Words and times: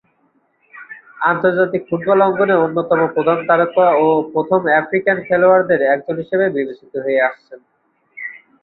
আন্তর্জাতিক 1.23 1.81
ফুটবল 1.89 2.19
অঙ্গনে 2.21 2.55
অন্যতম 2.57 2.99
প্রধান 3.15 3.39
তারকা 3.49 3.85
ও 3.97 4.05
প্রথম 4.33 4.59
আফ্রিকান 4.79 5.17
খেলোয়াড়দের 5.27 5.81
একজন 5.93 6.15
হিসেবে 6.17 6.45
বিবেচিত 6.55 6.93
হয়ে 7.05 7.25
আসছেন। 7.27 7.59